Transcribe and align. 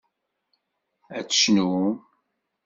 Ad 1.17 1.25
tecnum? 1.27 1.89